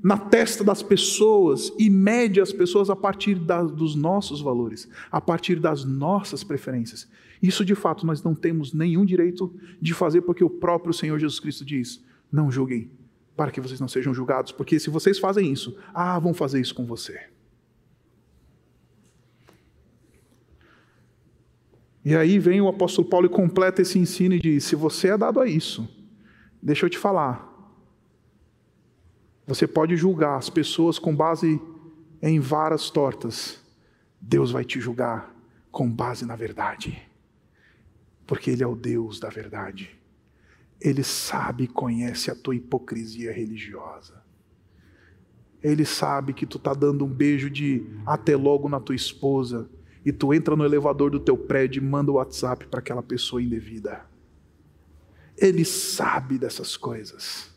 [0.04, 5.20] na testa das pessoas e mede as pessoas a partir da, dos nossos valores, a
[5.20, 7.08] partir das nossas preferências.
[7.42, 11.40] Isso de fato nós não temos nenhum direito de fazer, porque o próprio Senhor Jesus
[11.40, 12.92] Cristo diz: não julguem,
[13.36, 16.76] para que vocês não sejam julgados, porque se vocês fazem isso, ah, vão fazer isso
[16.76, 17.20] com você.
[22.06, 25.18] E aí vem o apóstolo Paulo e completa esse ensino e diz: se você é
[25.18, 25.90] dado a isso,
[26.62, 27.52] deixa eu te falar.
[29.48, 31.60] Você pode julgar as pessoas com base
[32.22, 33.60] em varas tortas.
[34.22, 35.36] Deus vai te julgar
[35.72, 37.02] com base na verdade.
[38.28, 39.96] Porque Ele é o Deus da verdade.
[40.80, 44.24] Ele sabe e conhece a tua hipocrisia religiosa.
[45.62, 49.68] Ele sabe que tu está dando um beijo de até logo na tua esposa
[50.06, 53.42] e tu entra no elevador do teu prédio e manda o WhatsApp para aquela pessoa
[53.42, 54.06] indevida.
[55.36, 57.52] Ele sabe dessas coisas.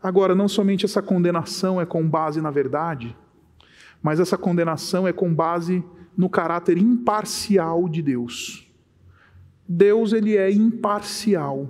[0.00, 3.16] Agora, não somente essa condenação é com base na verdade,
[4.02, 5.82] mas essa condenação é com base
[6.16, 8.70] no caráter imparcial de Deus.
[9.66, 11.68] Deus ele é imparcial.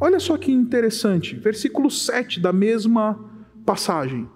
[0.00, 3.18] Olha só que interessante, versículo 7 da mesma
[3.66, 4.28] passagem.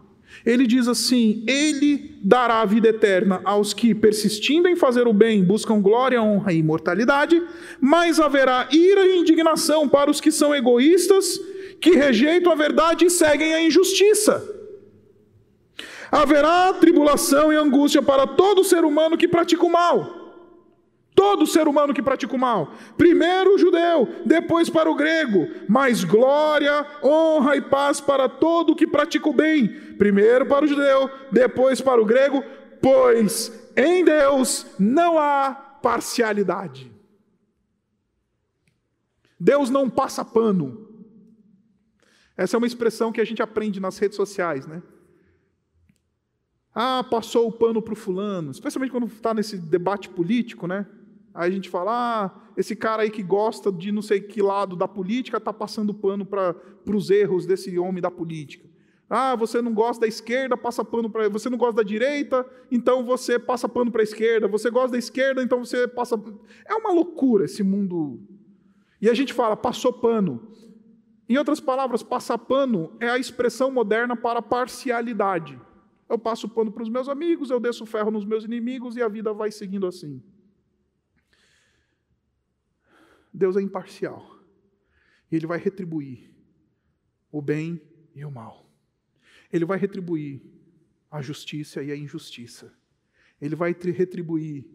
[0.44, 5.44] Ele diz assim: Ele dará a vida eterna aos que, persistindo em fazer o bem,
[5.44, 7.40] buscam glória, honra e imortalidade,
[7.80, 11.38] mas haverá ira e indignação para os que são egoístas,
[11.80, 14.54] que rejeitam a verdade e seguem a injustiça.
[16.10, 20.25] Haverá tribulação e angústia para todo ser humano que pratica o mal.
[21.26, 22.72] Todo ser humano que pratica o mal.
[22.96, 25.48] Primeiro o judeu, depois para o grego.
[25.68, 29.66] Mas glória, honra e paz para todo que pratica o bem.
[29.98, 32.44] Primeiro para o judeu, depois para o grego,
[32.80, 36.92] pois em Deus não há parcialidade.
[39.38, 40.86] Deus não passa pano.
[42.36, 44.80] Essa é uma expressão que a gente aprende nas redes sociais, né?
[46.72, 50.86] Ah, passou o pano para o fulano, especialmente quando está nesse debate político, né?
[51.36, 54.74] Aí a gente fala, ah, esse cara aí que gosta de não sei que lado
[54.74, 58.66] da política está passando pano para os erros desse homem da política.
[59.08, 61.28] Ah, você não gosta da esquerda, passa pano para.
[61.28, 64.48] Você não gosta da direita, então você passa pano para a esquerda.
[64.48, 66.18] Você gosta da esquerda, então você passa.
[66.64, 68.18] É uma loucura esse mundo.
[69.00, 70.48] E a gente fala, passou pano.
[71.28, 75.60] Em outras palavras, passar pano é a expressão moderna para parcialidade.
[76.08, 79.08] Eu passo pano para os meus amigos, eu desço ferro nos meus inimigos e a
[79.08, 80.22] vida vai seguindo assim.
[83.36, 84.40] Deus é imparcial.
[85.30, 86.30] E Ele vai retribuir
[87.30, 87.80] o bem
[88.14, 88.66] e o mal.
[89.52, 90.42] Ele vai retribuir
[91.10, 92.72] a justiça e a injustiça.
[93.40, 94.66] Ele vai retribuir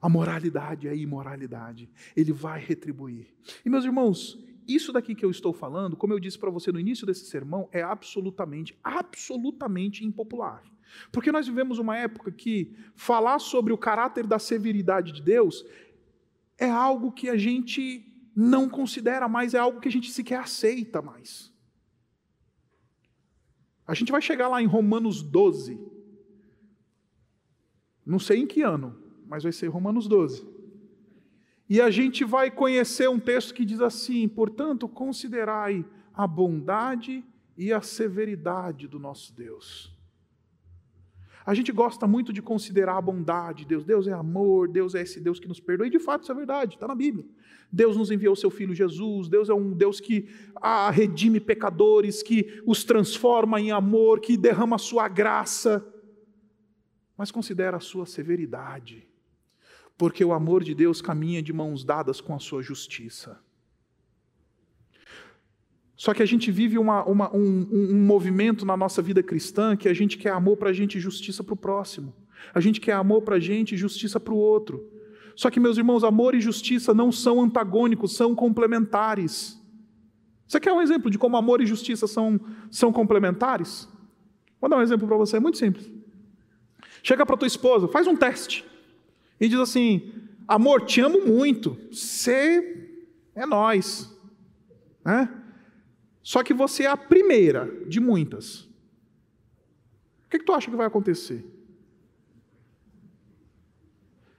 [0.00, 1.88] a moralidade e a imoralidade.
[2.14, 3.34] Ele vai retribuir.
[3.64, 6.78] E meus irmãos, isso daqui que eu estou falando, como eu disse para você no
[6.78, 10.62] início desse sermão, é absolutamente, absolutamente impopular.
[11.10, 15.64] Porque nós vivemos uma época que falar sobre o caráter da severidade de Deus
[16.62, 21.02] é algo que a gente não considera mais, é algo que a gente sequer aceita
[21.02, 21.52] mais.
[23.84, 25.76] A gente vai chegar lá em Romanos 12.
[28.06, 28.96] Não sei em que ano,
[29.26, 30.46] mas vai ser Romanos 12.
[31.68, 37.24] E a gente vai conhecer um texto que diz assim: portanto, considerai a bondade
[37.56, 39.91] e a severidade do nosso Deus.
[41.44, 43.84] A gente gosta muito de considerar a bondade de Deus.
[43.84, 45.86] Deus é amor, Deus é esse Deus que nos perdoa.
[45.86, 47.24] E de fato isso é verdade, está na Bíblia.
[47.70, 52.22] Deus nos enviou o seu Filho Jesus, Deus é um Deus que ah, redime pecadores,
[52.22, 55.84] que os transforma em amor, que derrama a sua graça.
[57.16, 59.12] Mas considera a sua severidade
[60.02, 63.38] porque o amor de Deus caminha de mãos dadas com a sua justiça.
[66.02, 69.88] Só que a gente vive uma, uma, um, um, movimento na nossa vida cristã que
[69.88, 72.12] a gente quer amor para a gente e justiça para o próximo.
[72.52, 74.84] A gente quer amor para a gente e justiça para o outro.
[75.36, 79.62] Só que, meus irmãos, amor e justiça não são antagônicos, são complementares.
[80.48, 83.88] Você quer um exemplo de como amor e justiça são, são complementares?
[84.60, 85.88] Vou dar um exemplo para você, é muito simples.
[87.00, 88.64] Chega para tua esposa, faz um teste
[89.40, 90.10] e diz assim:
[90.48, 92.88] Amor, te amo muito, você
[93.36, 94.12] é nós.
[95.04, 95.41] Né?
[96.22, 98.60] Só que você é a primeira de muitas.
[100.24, 101.44] O que, que tu acha que vai acontecer?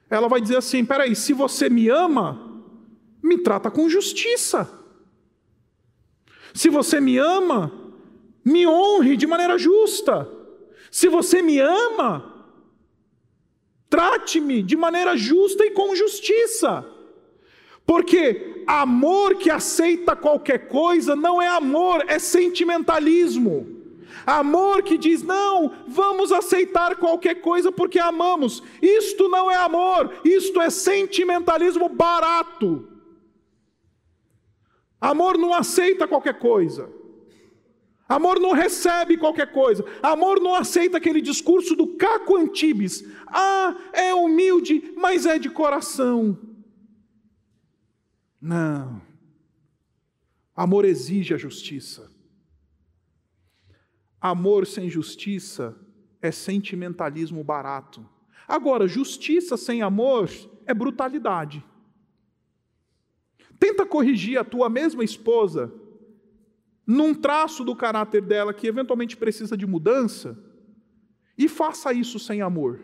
[0.10, 2.63] Ela vai dizer assim: peraí, se você me ama,
[3.22, 4.82] me trata com justiça.
[6.54, 7.72] Se você me ama,
[8.46, 10.30] me honre de maneira justa.
[10.91, 12.34] Se você me ama,
[13.93, 16.84] Trate-me de maneira justa e com justiça.
[17.86, 23.82] Porque amor que aceita qualquer coisa não é amor, é sentimentalismo.
[24.26, 28.63] Amor que diz, não, vamos aceitar qualquer coisa porque amamos.
[28.82, 32.88] Isto não é amor, isto é sentimentalismo barato.
[34.99, 36.89] Amor não aceita qualquer coisa.
[38.07, 39.84] Amor não recebe qualquer coisa.
[40.01, 43.03] Amor não aceita aquele discurso do Caco Antibes.
[43.28, 46.38] Ah, é humilde, mas é de coração.
[48.44, 49.02] Não.
[50.54, 52.12] Amor exige a justiça.
[54.20, 55.74] Amor sem justiça
[56.22, 58.06] é sentimentalismo barato.
[58.46, 60.30] Agora, justiça sem amor
[60.66, 61.64] é brutalidade.
[63.58, 65.74] Tenta corrigir a tua mesma esposa
[66.86, 70.38] num traço do caráter dela que eventualmente precisa de mudança,
[71.38, 72.82] e faça isso sem amor.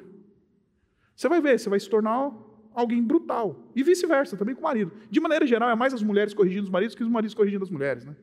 [1.13, 2.31] Você vai ver, você vai se tornar
[2.73, 3.59] alguém brutal.
[3.75, 4.91] E vice-versa, também com o marido.
[5.09, 7.69] De maneira geral, é mais as mulheres corrigindo os maridos que os maridos corrigindo as
[7.69, 8.05] mulheres.
[8.05, 8.15] Né?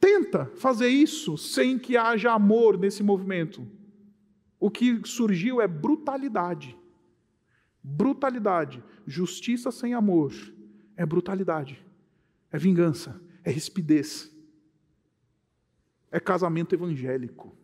[0.00, 3.66] Tenta fazer isso sem que haja amor nesse movimento.
[4.58, 6.76] O que surgiu é brutalidade.
[7.82, 8.82] Brutalidade.
[9.06, 10.32] Justiça sem amor
[10.96, 11.84] é brutalidade.
[12.50, 13.20] É vingança.
[13.44, 14.32] É rispidez.
[16.10, 17.56] É casamento evangélico.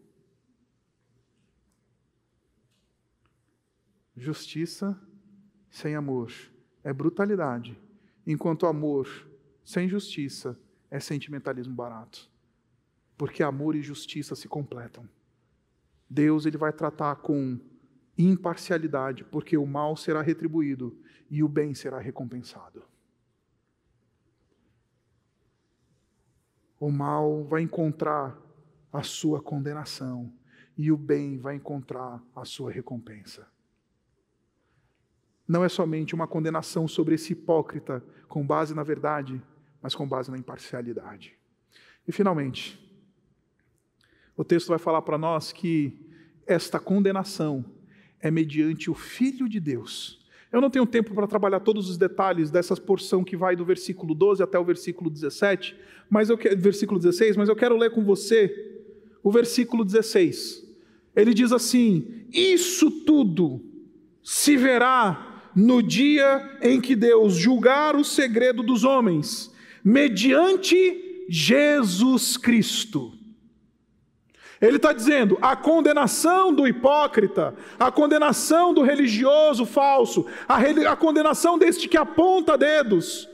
[4.19, 5.01] Justiça
[5.71, 6.33] sem amor
[6.83, 7.81] é brutalidade,
[8.27, 9.09] enquanto amor
[9.65, 10.59] sem justiça
[10.91, 12.29] é sentimentalismo barato.
[13.17, 15.09] Porque amor e justiça se completam.
[16.11, 17.61] Deus ele vai tratar com
[18.17, 20.99] imparcialidade, porque o mal será retribuído
[21.31, 22.83] e o bem será recompensado.
[26.81, 28.37] O mal vai encontrar
[28.93, 30.33] a sua condenação
[30.77, 33.47] e o bem vai encontrar a sua recompensa
[35.49, 39.43] não é somente uma condenação sobre esse hipócrita com base na verdade,
[39.83, 41.35] mas com base na imparcialidade.
[42.07, 42.79] E finalmente,
[44.37, 46.07] o texto vai falar para nós que
[46.47, 47.65] esta condenação
[48.21, 50.19] é mediante o Filho de Deus.
[50.51, 54.15] Eu não tenho tempo para trabalhar todos os detalhes dessa porção que vai do versículo
[54.15, 55.77] 12 até o versículo 17,
[56.09, 58.83] mas eu versículo 16, mas eu quero ler com você
[59.23, 60.67] o versículo 16.
[61.15, 63.61] Ele diz assim: Isso tudo
[64.23, 69.53] se verá no dia em que Deus julgar o segredo dos homens,
[69.85, 73.13] mediante Jesus Cristo.
[74.61, 80.57] Ele está dizendo: a condenação do hipócrita, a condenação do religioso falso, a,
[80.93, 83.29] a condenação deste que aponta dedos,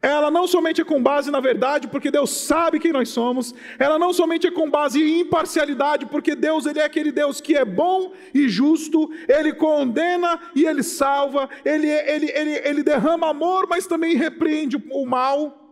[0.00, 3.98] ela não somente é com base na verdade, porque Deus sabe quem nós somos, ela
[3.98, 7.64] não somente é com base em imparcialidade, porque Deus ele é aquele Deus que é
[7.64, 13.88] bom e justo, ele condena e ele salva, ele, ele, ele, ele derrama amor, mas
[13.88, 15.64] também repreende o mal.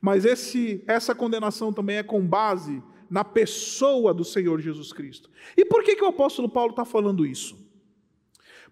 [0.00, 5.30] Mas esse, essa condenação também é com base na pessoa do Senhor Jesus Cristo.
[5.56, 7.54] E por que, que o apóstolo Paulo está falando isso?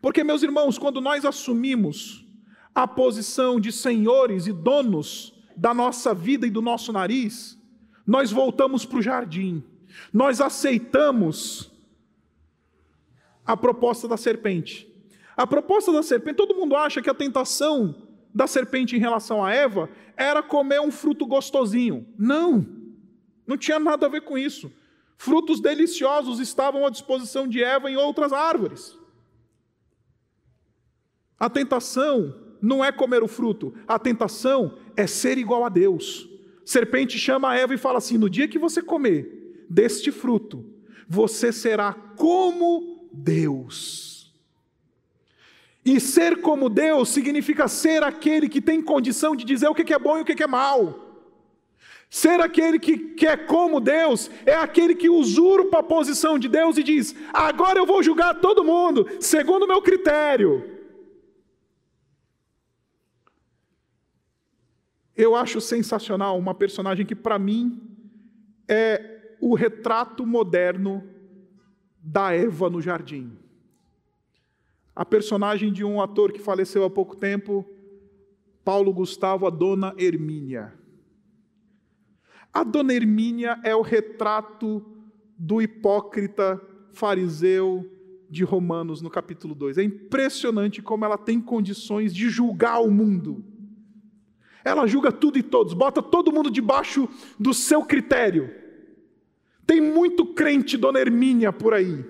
[0.00, 2.26] Porque, meus irmãos, quando nós assumimos
[2.74, 7.58] a posição de senhores e donos da nossa vida e do nosso nariz,
[8.06, 9.62] nós voltamos para o jardim,
[10.12, 11.70] nós aceitamos
[13.44, 14.88] a proposta da serpente.
[15.36, 19.52] A proposta da serpente, todo mundo acha que a tentação da serpente em relação a
[19.52, 22.06] Eva era comer um fruto gostosinho.
[22.18, 22.66] Não,
[23.46, 24.72] não tinha nada a ver com isso.
[25.16, 28.96] Frutos deliciosos estavam à disposição de Eva em outras árvores.
[31.38, 36.28] A tentação não é comer o fruto, a tentação é ser igual a Deus.
[36.64, 40.64] Serpente chama a Eva e fala assim: no dia que você comer deste fruto,
[41.08, 44.32] você será como Deus.
[45.84, 49.98] E ser como Deus significa ser aquele que tem condição de dizer o que é
[49.98, 51.10] bom e o que é mal.
[52.10, 56.76] Ser aquele que, que é como Deus é aquele que usurpa a posição de Deus
[56.76, 60.79] e diz: agora eu vou julgar todo mundo, segundo o meu critério.
[65.20, 67.78] Eu acho sensacional uma personagem que, para mim,
[68.66, 71.06] é o retrato moderno
[72.02, 73.30] da Eva no jardim.
[74.96, 77.66] A personagem de um ator que faleceu há pouco tempo,
[78.64, 80.72] Paulo Gustavo, a Dona Hermínia.
[82.50, 84.82] A Dona Hermínia é o retrato
[85.36, 86.58] do hipócrita
[86.92, 87.84] fariseu
[88.30, 89.76] de Romanos no capítulo 2.
[89.76, 93.49] É impressionante como ela tem condições de julgar o mundo.
[94.64, 97.08] Ela julga tudo e todos, bota todo mundo debaixo
[97.38, 98.50] do seu critério.
[99.66, 102.04] Tem muito crente, dona Hermínia, por aí,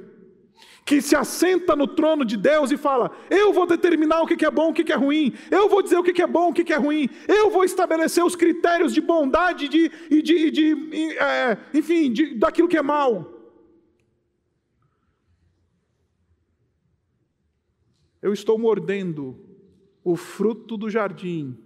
[0.84, 4.50] que se assenta no trono de Deus e fala: Eu vou determinar o que é
[4.50, 6.76] bom, o que é ruim, eu vou dizer o que é bom, o que é
[6.76, 12.34] ruim, eu vou estabelecer os critérios de bondade de, e de, de é, enfim, de,
[12.34, 13.36] daquilo que é mal.
[18.22, 19.38] Eu estou mordendo
[20.04, 21.56] o fruto do jardim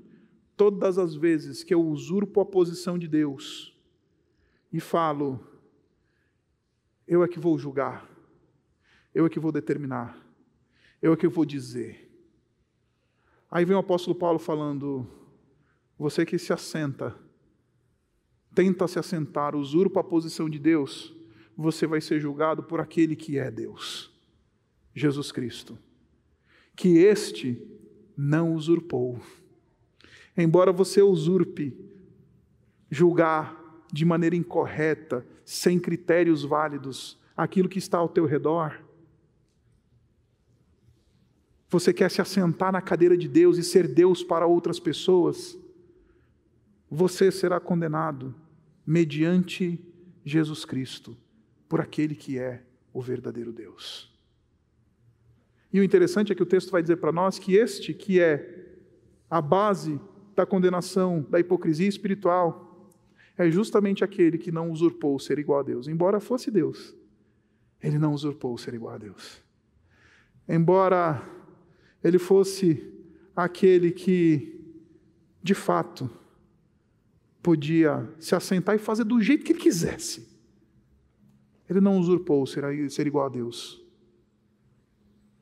[0.56, 3.74] todas as vezes que eu usurpo a posição de Deus
[4.72, 5.40] e falo,
[7.06, 8.08] eu é que vou julgar,
[9.14, 10.18] eu é que vou determinar,
[11.00, 12.10] eu é que vou dizer.
[13.50, 15.06] Aí vem o apóstolo Paulo falando,
[15.98, 17.16] você que se assenta,
[18.54, 21.14] tenta se assentar, usurpa a posição de Deus,
[21.56, 24.12] você vai ser julgado por aquele que é Deus,
[24.94, 25.78] Jesus Cristo,
[26.74, 27.64] que este
[28.16, 29.20] não usurpou
[30.36, 31.76] embora você usurpe
[32.90, 33.62] julgar
[33.92, 38.82] de maneira incorreta, sem critérios válidos, aquilo que está ao teu redor,
[41.68, 45.58] você quer se assentar na cadeira de Deus e ser Deus para outras pessoas,
[46.88, 48.34] você será condenado
[48.86, 49.80] mediante
[50.24, 51.16] Jesus Cristo,
[51.68, 52.62] por aquele que é
[52.92, 54.12] o verdadeiro Deus.
[55.72, 58.76] E o interessante é que o texto vai dizer para nós que este que é
[59.28, 60.00] a base
[60.34, 62.90] da condenação, da hipocrisia espiritual,
[63.36, 65.88] é justamente aquele que não usurpou ser igual a Deus.
[65.88, 66.94] Embora fosse Deus,
[67.82, 69.42] ele não usurpou ser igual a Deus.
[70.48, 71.22] Embora
[72.02, 72.92] ele fosse
[73.34, 74.60] aquele que,
[75.42, 76.08] de fato,
[77.42, 80.28] podia se assentar e fazer do jeito que ele quisesse.
[81.68, 82.64] Ele não usurpou ser
[83.06, 83.82] igual a Deus.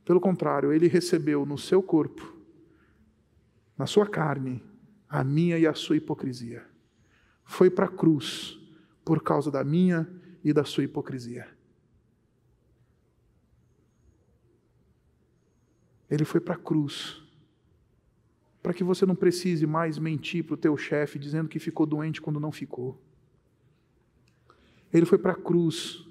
[0.05, 2.35] Pelo contrário, ele recebeu no seu corpo,
[3.77, 4.63] na sua carne,
[5.13, 6.65] a minha e a sua hipocrisia.
[7.45, 8.59] Foi para a cruz
[9.05, 10.09] por causa da minha
[10.43, 11.47] e da sua hipocrisia.
[16.09, 17.23] Ele foi para a cruz.
[18.63, 22.23] Para que você não precise mais mentir para o teu chefe dizendo que ficou doente
[22.23, 22.99] quando não ficou.
[24.91, 26.07] Ele foi para a cruz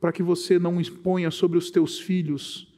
[0.00, 2.73] para que você não exponha sobre os teus filhos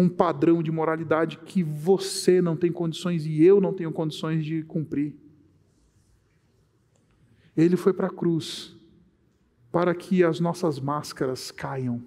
[0.00, 4.62] um padrão de moralidade que você não tem condições e eu não tenho condições de
[4.62, 5.14] cumprir.
[7.56, 8.76] Ele foi para a cruz
[9.70, 12.02] para que as nossas máscaras caiam,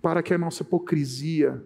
[0.00, 1.64] para que a nossa hipocrisia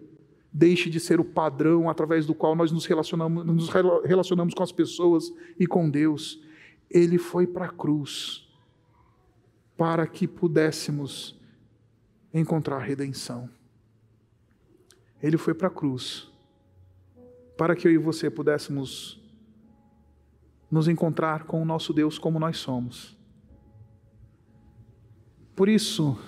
[0.52, 3.68] deixe de ser o padrão através do qual nós nos relacionamos, nos
[4.04, 6.42] relacionamos com as pessoas e com Deus.
[6.90, 8.48] Ele foi para a cruz
[9.76, 11.38] para que pudéssemos
[12.32, 13.48] encontrar redenção.
[15.22, 16.30] Ele foi para a cruz
[17.56, 19.20] para que eu e você pudéssemos
[20.70, 23.14] nos encontrar com o nosso Deus como nós somos.
[25.54, 26.18] Por isso,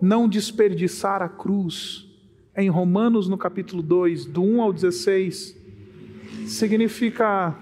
[0.00, 2.08] não desperdiçar a cruz
[2.56, 5.54] em Romanos, no capítulo 2, do 1 ao 16,
[6.46, 7.54] significa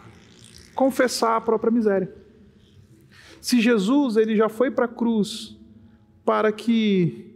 [0.74, 2.14] confessar a própria miséria.
[3.40, 5.56] Se Jesus ele já foi para a cruz
[6.24, 7.29] para que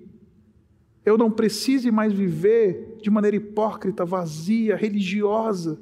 [1.04, 5.78] eu não precise mais viver de maneira hipócrita, vazia, religiosa,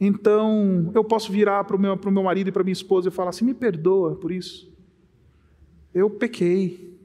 [0.00, 3.30] então eu posso virar para o meu, meu marido e para minha esposa e falar
[3.30, 4.72] assim: me perdoa por isso.
[5.94, 6.98] Eu pequei,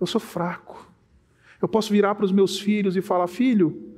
[0.00, 0.90] eu sou fraco.
[1.60, 3.90] Eu posso virar para os meus filhos e falar: Filho,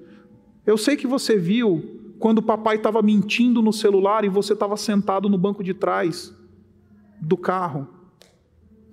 [0.66, 4.76] eu sei que você viu quando o papai estava mentindo no celular e você estava
[4.76, 6.34] sentado no banco de trás
[7.20, 7.88] do carro.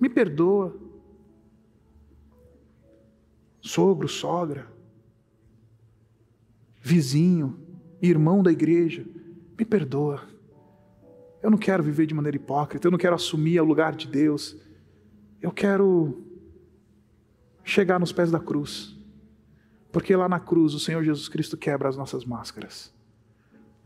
[0.00, 0.76] Me perdoa.
[3.62, 4.66] Sogro, sogra,
[6.80, 7.58] vizinho,
[8.02, 9.06] irmão da igreja,
[9.56, 10.20] me perdoa.
[11.40, 14.56] Eu não quero viver de maneira hipócrita, eu não quero assumir o lugar de Deus.
[15.40, 16.24] Eu quero
[17.62, 18.98] chegar nos pés da cruz.
[19.92, 22.92] Porque lá na cruz o Senhor Jesus Cristo quebra as nossas máscaras.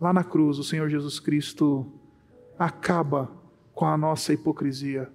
[0.01, 1.93] Lá na cruz o Senhor Jesus Cristo
[2.59, 3.31] acaba
[3.75, 5.13] com a nossa hipocrisia.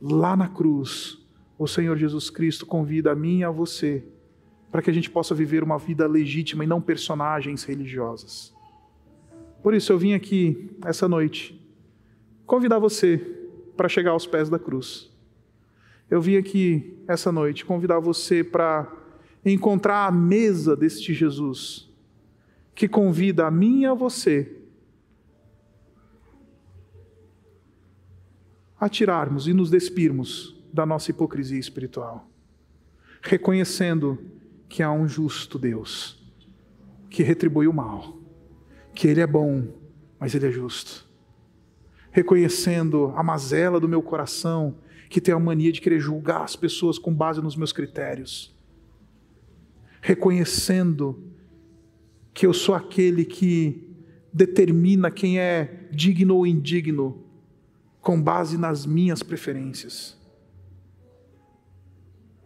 [0.00, 1.19] Lá na cruz
[1.60, 4.02] o Senhor Jesus Cristo convida a mim e a você
[4.70, 8.52] para que a gente possa viver uma vida legítima e não personagens religiosas.
[9.62, 11.60] Por isso eu vim aqui essa noite
[12.46, 13.18] convidar você
[13.76, 15.10] para chegar aos pés da cruz
[16.10, 18.92] eu vim aqui essa noite convidar você para
[19.44, 21.88] encontrar a mesa deste Jesus,
[22.74, 24.56] que convida a mim e a você
[28.78, 32.28] a tirarmos e nos despirmos da nossa hipocrisia espiritual,
[33.22, 34.18] reconhecendo
[34.68, 36.22] que há um justo Deus,
[37.08, 38.18] que retribui o mal,
[38.94, 39.68] que Ele é bom,
[40.18, 41.08] mas Ele é justo,
[42.10, 44.76] reconhecendo a mazela do meu coração
[45.08, 48.56] que tenho a mania de querer julgar as pessoas com base nos meus critérios,
[50.00, 51.24] reconhecendo
[52.32, 53.88] que eu sou aquele que
[54.32, 57.24] determina quem é digno ou indigno
[58.00, 60.19] com base nas minhas preferências.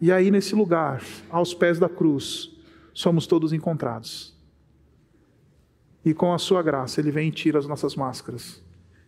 [0.05, 2.55] E aí, nesse lugar, aos pés da cruz,
[2.93, 4.37] somos todos encontrados.
[6.05, 8.63] E com a sua graça, Ele vem e tira as nossas máscaras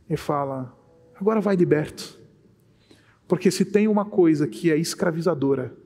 [0.08, 0.74] e fala:
[1.14, 2.18] agora vai liberto.
[3.28, 5.76] Porque se tem uma coisa que é escravizadora,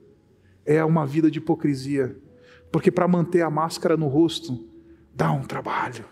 [0.65, 2.17] é uma vida de hipocrisia.
[2.71, 4.65] Porque para manter a máscara no rosto,
[5.13, 6.05] dá um trabalho.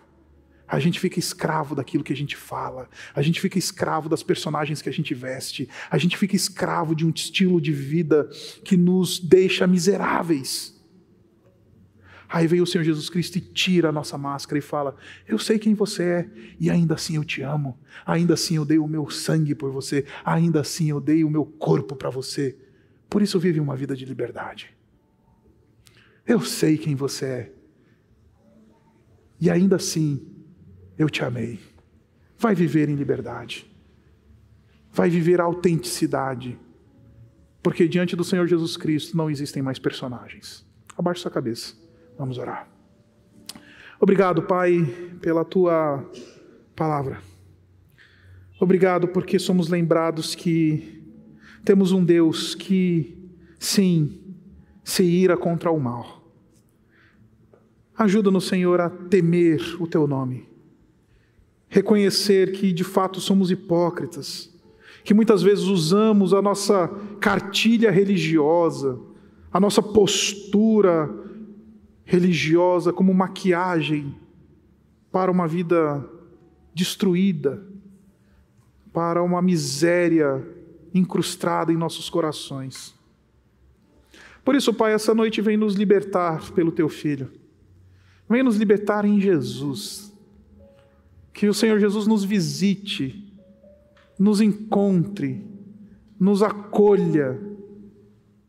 [0.70, 4.84] A gente fica escravo daquilo que a gente fala, a gente fica escravo das personagens
[4.84, 8.30] que a gente veste, a gente fica escravo de um estilo de vida
[8.64, 10.80] que nos deixa miseráveis.
[12.32, 14.96] Aí vem o Senhor Jesus Cristo e tira a nossa máscara e fala:
[15.28, 18.78] Eu sei quem você é, e ainda assim eu te amo, ainda assim eu dei
[18.78, 22.56] o meu sangue por você, ainda assim eu dei o meu corpo para você.
[23.10, 24.72] Por isso vive uma vida de liberdade.
[26.28, 27.54] Eu sei quem você é,
[29.42, 30.29] e ainda assim
[31.00, 31.58] eu te amei.
[32.38, 33.66] Vai viver em liberdade,
[34.91, 36.60] vai viver a autenticidade,
[37.64, 40.66] porque diante do Senhor Jesus Cristo não existem mais personagens.
[40.97, 41.74] Abaixe sua cabeça.
[42.18, 42.68] Vamos orar.
[44.00, 44.84] Obrigado, Pai,
[45.22, 46.06] pela tua
[46.76, 47.22] palavra.
[48.60, 51.02] Obrigado porque somos lembrados que
[51.64, 53.18] temos um Deus que,
[53.58, 54.36] sim,
[54.84, 56.30] se ira contra o mal.
[57.97, 60.49] Ajuda-nos, Senhor, a temer o teu nome.
[61.70, 64.52] Reconhecer que de fato somos hipócritas,
[65.04, 66.88] que muitas vezes usamos a nossa
[67.20, 69.00] cartilha religiosa,
[69.54, 71.10] a nossa postura
[72.04, 74.16] religiosa como maquiagem
[75.12, 76.04] para uma vida
[76.74, 77.64] destruída,
[78.92, 80.44] para uma miséria
[80.94, 82.96] incrustada em nossos corações.
[84.44, 87.32] Por isso, Pai, essa noite vem nos libertar pelo Teu Filho,
[88.28, 90.09] vem nos libertar em Jesus.
[91.40, 93.34] Que o Senhor Jesus nos visite,
[94.20, 95.42] nos encontre,
[96.20, 97.40] nos acolha,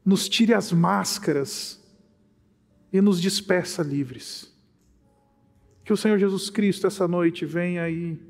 [0.04, 1.80] nos tire as máscaras
[2.92, 4.52] e nos despeça livres.
[5.84, 8.20] Que o Senhor Jesus Cristo essa noite venha aí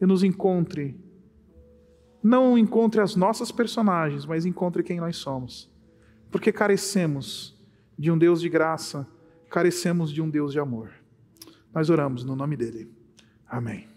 [0.00, 0.96] e nos encontre.
[2.20, 5.70] Não encontre as nossas personagens, mas encontre quem nós somos.
[6.28, 7.56] Porque carecemos
[7.96, 9.06] de um Deus de graça,
[9.48, 10.90] carecemos de um Deus de amor.
[11.72, 12.90] Nós oramos no nome dele.
[13.46, 13.91] Amém.